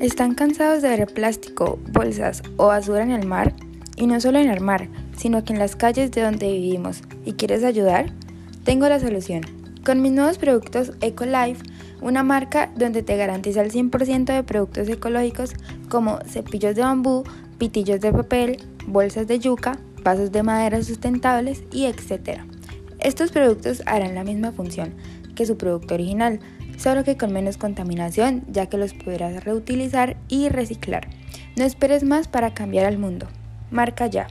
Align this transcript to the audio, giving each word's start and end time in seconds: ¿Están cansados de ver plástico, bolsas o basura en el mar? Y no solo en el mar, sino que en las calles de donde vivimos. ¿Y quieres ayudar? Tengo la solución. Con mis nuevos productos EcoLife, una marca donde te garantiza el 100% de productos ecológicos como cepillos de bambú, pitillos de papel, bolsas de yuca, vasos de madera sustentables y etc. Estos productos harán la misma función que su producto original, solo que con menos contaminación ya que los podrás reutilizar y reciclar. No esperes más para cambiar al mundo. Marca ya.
¿Están 0.00 0.34
cansados 0.34 0.82
de 0.82 0.88
ver 0.88 1.06
plástico, 1.06 1.78
bolsas 1.92 2.42
o 2.56 2.66
basura 2.66 3.02
en 3.02 3.12
el 3.12 3.26
mar? 3.26 3.54
Y 3.96 4.06
no 4.06 4.20
solo 4.20 4.38
en 4.38 4.50
el 4.50 4.60
mar, 4.60 4.88
sino 5.16 5.44
que 5.44 5.52
en 5.52 5.60
las 5.60 5.76
calles 5.76 6.10
de 6.10 6.22
donde 6.22 6.50
vivimos. 6.50 7.02
¿Y 7.24 7.34
quieres 7.34 7.62
ayudar? 7.62 8.12
Tengo 8.64 8.88
la 8.88 8.98
solución. 8.98 9.42
Con 9.84 10.02
mis 10.02 10.12
nuevos 10.12 10.38
productos 10.38 10.92
EcoLife, 11.00 11.62
una 12.02 12.24
marca 12.24 12.72
donde 12.76 13.02
te 13.02 13.16
garantiza 13.16 13.62
el 13.62 13.70
100% 13.70 14.24
de 14.24 14.42
productos 14.42 14.88
ecológicos 14.88 15.54
como 15.88 16.18
cepillos 16.26 16.74
de 16.74 16.82
bambú, 16.82 17.22
pitillos 17.58 18.00
de 18.00 18.12
papel, 18.12 18.56
bolsas 18.86 19.28
de 19.28 19.38
yuca, 19.38 19.78
vasos 20.02 20.32
de 20.32 20.42
madera 20.42 20.82
sustentables 20.82 21.62
y 21.70 21.84
etc. 21.84 22.40
Estos 22.98 23.30
productos 23.30 23.82
harán 23.86 24.16
la 24.16 24.24
misma 24.24 24.50
función 24.50 24.92
que 25.34 25.46
su 25.46 25.56
producto 25.56 25.94
original, 25.94 26.40
solo 26.84 27.02
que 27.02 27.16
con 27.16 27.32
menos 27.32 27.56
contaminación 27.56 28.44
ya 28.46 28.66
que 28.66 28.76
los 28.76 28.92
podrás 28.92 29.42
reutilizar 29.42 30.18
y 30.28 30.50
reciclar. 30.50 31.08
No 31.56 31.64
esperes 31.64 32.04
más 32.04 32.28
para 32.28 32.52
cambiar 32.52 32.84
al 32.84 32.98
mundo. 32.98 33.26
Marca 33.70 34.06
ya. 34.06 34.26